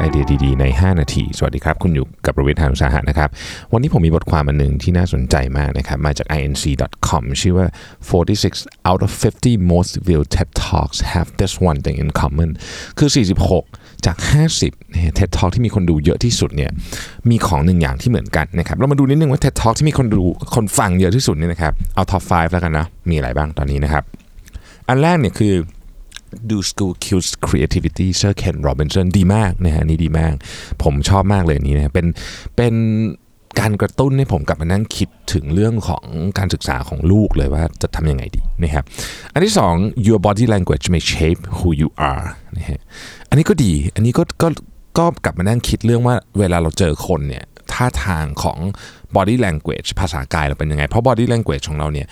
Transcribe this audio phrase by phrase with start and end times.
[0.00, 3.28] ไอเดียดีๆ ใน 5 นาที สวัสดีครับ คุณอยู่กับประวิทยานุสาหะนะครับ
[3.72, 7.66] วันนี้ผมมีบทความอันหนึ่งที่น่าสนใจมากนะครับ มาจาก inc.com ชื่อว่า
[8.28, 12.50] 46 out of 50 most viewed TED Talks have this one thing in common
[12.98, 13.08] คือ
[13.56, 14.16] 46 จาก
[14.54, 16.70] 50เนี่ย TED Talk ที่มีคนดูเยอะที่สุดเนี่ย
[17.30, 20.22] มีของหนึ่งอย่างที่เหมือนกันนะครับ เรามาดูนิดนึงว่า TED Talk ที่มีคนดู
[20.54, 24.04] คนฟังเยอะที่สุดเนี่ยนะครับ เอา top 5 แล้วกันนะ มีอะไรบ้างตอนนี้นะครับ
[24.88, 25.54] อันแรกเนี่ยคือ
[26.50, 30.34] ดู School Kills Creativity เซอร์เคนโรบินสันดีมากนะฮะนี่ดีมาก
[30.82, 32.06] ผมชอบมากเลยอันนี้นะเป็น
[32.56, 32.74] เป็น
[33.60, 36.04] การกระตุ้นให้ผมกลับมานั่งคิดถึงเรื่องของ
[36.38, 38.84] การศึกษาของลูกเลยว่าจะทำยังไงดีนะครับ
[39.32, 39.74] อันที่สอง
[40.06, 42.26] your body language may shape who you are
[42.56, 42.80] นะฮะ
[43.28, 44.48] อันนี้ก็ดี อันนี้ก็ก็
[44.98, 47.44] ก็กลับมานั่งคิดเรื่องว่าเวลาเราเจอคนเนี่ย
[47.80, 48.58] ท่าทางของ
[49.16, 52.06] body language ภาษากายเราเป็นยังไง เพราะ body language ของเราเนี่ย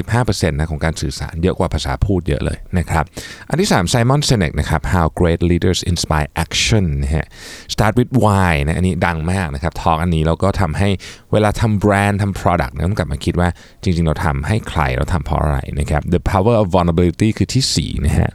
[0.00, 3.04] 55%นะของการสื่อสารเยอะกว่าภาษาพูดเยอะเลยนะครับ
[3.48, 7.26] อันที่3 Simon Sinek นะครับ How Great Leaders Inspire Action นะฮะ
[7.74, 10.88] Start with Why นะอันนี้ดังมากนะครับ ทอ l k อันนี้เราก็ทำให้
[11.32, 13.48] เวลาทำแบรนด์ทำ product นะต้องกลับมาคิดว่า
[13.82, 18.32] จริง ๆ เราทำให้ใครเราทำเพราะอะไรนะครับ The Power of Vulnerability คือที่4นะฮะ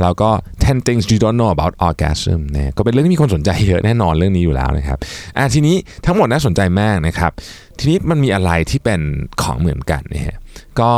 [0.00, 0.30] แล้วก็
[0.62, 4.98] 10 things you don't know about orgasm นะก็เป็นเรื่องที่มีคนสนใจเยอะแน่นอนเรื่องนี้อยู่แล้วนะครับ
[5.36, 7.32] อะทีนี้ทั้งหมดน่าสนใจมากนะครับ
[7.78, 9.00] ทีนี้มันมีอะไรที่เป็น
[9.42, 10.36] ของเหมือนกันนะฮะ
[10.80, 10.90] ก็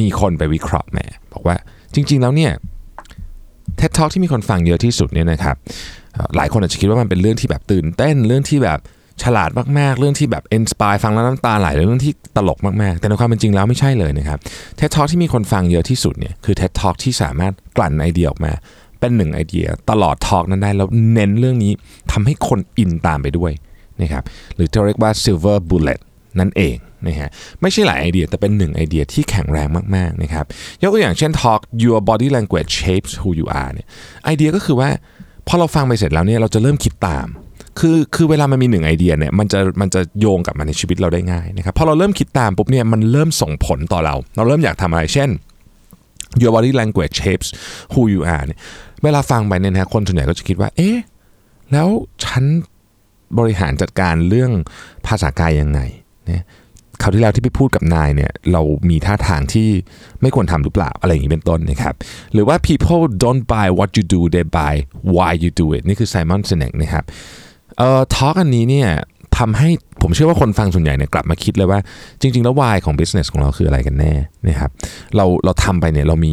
[0.00, 0.98] มีคนไปวิเคราะห์แหม
[1.32, 1.56] บอกว่า
[1.94, 2.52] จริง ๆ แล้วเนี่ย
[3.80, 5.56] TED Talk ที่มีคนฟังเยอะที่สุดเนี่ยนะครับ
[6.36, 8.78] หลายคนอาจจะคิดว่ามันเป็นเรื่องที่แบบตื่นเต้นเรื่องที่แบบ
[9.22, 14.38] ฉลาดมากๆ เรื่องที่แบบ inspire ฟังแล้วน้ำตาไหลเรื่องที่ตลกมากๆ แต่ในความเป็นจริงแล้วไม่ใช่เลยนะครับ
[14.78, 18.52] TED Talk ที่มีคนฟังเยอะที่สุดเนี่ยคือ TED Talk ที่สามารถกลั่นไอเดียออกมา
[19.00, 21.72] เป็นหนึ่งไอเดีย ตลอดทอกนั้นได้แล้วเน้นเรื่องนี้
[22.12, 23.52] ทำให้คนอินตามไปด้วย
[24.02, 24.22] นะครับ
[24.54, 26.00] หรือที่เราเรียกว่า silver bullet
[26.40, 27.30] นั่นเองนะฮะ
[27.62, 30.44] ไม่ใช่หลายไอเดียแต่เป็นหนึ่งไอเดียที่แข็งแรงมากๆนะครับ
[30.82, 33.86] ยกตัวอย่างเช่น talk your body language shapes who you are เนี่ย
[34.24, 34.88] ไอเดียก็คือว่า
[35.48, 37.26] พอเราฟังไปเสร็จแล้วเนี่ยเราจะเริ่มคิดตาม
[37.78, 45.30] คือคือเวลามันมีหนึ่งไอเดียเนี่ยมันจะมันจะโยงกลับมาในชีวิตเราได้ง่ายนะครับพอเราเริ่มคิดตามปุ๊บเนี่ยมันเริ่มส่งผลต่อเรา เราเริ่มอยากทำอะไรเช่น
[46.42, 47.48] your body language shapes
[47.92, 48.58] who you are เนี่ย
[49.02, 50.96] เวลาฟังไปเนี่ยนะคนส่วนใหญ่ก็จะคิดว่า เอ๊ะ
[51.72, 51.88] แล้ว
[52.24, 52.44] ฉัน
[53.38, 54.50] บริหารจัดการเรื่อง
[55.06, 55.80] ภาษากายยังไง
[56.26, 56.44] เนี่ย
[57.02, 59.68] คราวที่แล้วที่ไปพูดกับนายเนี่ยเรามีท่าทางที่
[60.20, 61.94] ไม่ควรทำหรือเปล่าอะไรอย่างนี้เป็นต้นนะครับ
[62.32, 64.74] หรือว่า people don't buy what you do they buy
[65.16, 67.04] why you do it นี่คือ Simon Sinek นะครับ
[67.78, 68.88] เอ่อทอล์กอันนี้เนี่ย
[69.40, 69.70] ทำให้
[70.02, 71.78] ผมเชื่อว่าคนฟังส่วนใหญ่เนี่ยกลับมาคิดเลยว่า
[72.20, 74.12] จริง ๆ แล้ว why ของ business ของเราคืออะไรกันแน่
[74.48, 74.70] นะครับ
[75.16, 76.32] เราเราทำไปเนี่ยเรามี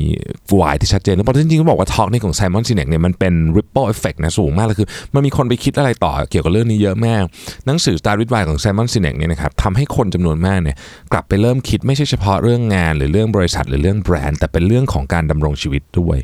[0.59, 7.23] why ที่ชัดเจนแล้วเพราะจริงๆต้องบอกว่าทอล์กนี่ของ Simon Sinek เนี่ยมันเป็น ripple effect นะสูงมากเลยคือ มันมีคนไปคิดอะไรต่อเกี่ยวกับเรื่องนี้เยอะมาก
[7.65, 10.75] หนังสือ Start with Why ของ Simon Sinek เนี่ยนะครับทำให้คนจำนวนมากเนี่ย
[11.11, 16.17] กลับไปเริ่มคิดไม่ใช่เฉพาะเรื่องงาน หรือเรื่องบริษัทหรือเรื่องแบรนด์ แต่เป็นเรื่องของการดำรงชีวิตด้วย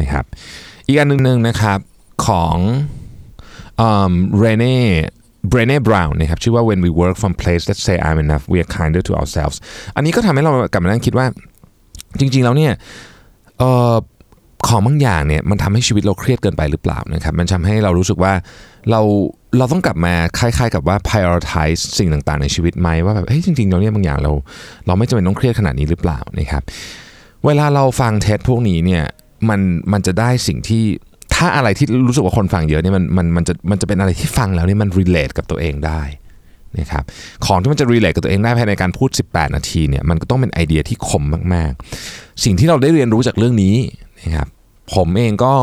[0.00, 0.24] นะครับ
[0.86, 1.78] อีกอันหนึ่งนะครับ
[2.26, 2.56] ของ
[3.78, 4.76] เรเน่
[5.48, 9.56] เบรเน่บราวน์นะครับชื่อว่า when we work from place that say I'm enough we are kinder to ourselves
[9.96, 11.26] อันนี้ก็ทำให้เรากลับมานั่งคิดว่า
[12.20, 12.72] จริง ๆ แล้วเนี่ย
[13.62, 13.94] ออ
[14.68, 18.32] ของบางอย่างเนี่ยมันทำให้ชีวิตเราเครียดเกินไปหรือเปล่านะครับมันทำให้เรารู้สึกว่า
[18.90, 19.00] เรา
[19.58, 24.32] เราต้องกลับมาคล้ายๆกับว่า prioritize สิ่งต่างๆ ในชีวิตไหมว่าแบบเฮ้ยจริงๆแล้วเนี่ยบางอย่างเรา
[24.86, 26.62] เราไม่จำเป็นต้องเครียดขนาดนี้หรือเปล่านะครับ
[27.46, 29.04] เวลาเราฟังเทสพวกนี้เนี่ย
[29.48, 29.60] มัน
[29.92, 30.84] มันจะได้สิ่งที่
[31.42, 36.02] ถ้าอะไรที่รู้สึกว่าคนฟังเยอะเนี่ยมันมันมันจะมันจะเป็นอะไรที่ฟังแล้วเนี่ยมัน relate กับตัวเองได้
[36.78, 37.04] นะครับ
[37.46, 43.76] ของที่มันจะ relate กับตัวเองได้ภายในการพูด 18 นาทีเนี่ยมันก็ต้องเป็นไอเดียที่คมมากๆ สิ่งที่เราได้เรียนรู้จากเรื่องนี้
[44.22, 44.48] นะครับ
[44.94, 45.54] ผมเองก็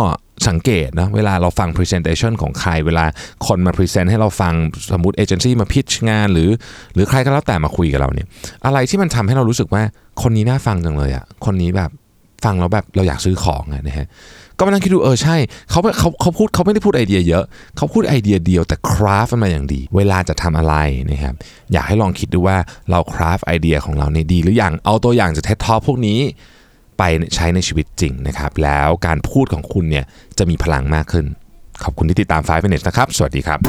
[0.48, 3.06] สังเกตนะเวลาเราฟัง presentation ของใคร เวลา
[3.48, 4.54] คนมา present ให้เราฟัง
[4.92, 6.50] สมมติเอเจนซี่มา pitch งานหรือ
[6.94, 8.28] หรือใครก็แล้วแต่มาคุยกับเราเนี่ย
[8.66, 9.84] อะไรที่มันทำให้เรารู้สึกว่า
[10.22, 11.90] คนนี้น่าฟังจังเลยอะ่ะคนนี้แบบ
[12.46, 14.08] ฟังแล้วแบบเราอยากซื้อของนะฮะ
[14.58, 15.36] ก็มานั่งคิดดูเออใช่
[15.70, 17.44] เขาเขาเขาพูดเขาไม่ได้พูดไอเดียเยอะ
[17.78, 20.76] เขาพูดไอเดียเดียวแต่คราฟมันมาอย่างดี เวลาจะทำอะไร
[21.12, 21.34] นะครับ
[21.74, 22.58] อยากให้ลองคิดดูว่า
[22.92, 26.20] เราคราฟไอเดียของเราเนี่ยดี หรืออยังเอาตัวอย่างจากเท็ตทอพวกนี้
[26.98, 27.04] ไป
[27.36, 30.06] ใช้ในชีวิตจริงนะครับ แล้วการพูดของคุณเนี่ย
[30.38, 31.26] จะมีพลังมากขึ้น
[31.84, 33.60] ขอบคุณที่ติดตาม5 minutes นะครับ สวัสดีครับ